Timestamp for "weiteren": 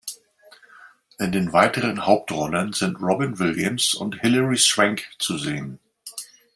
1.53-2.07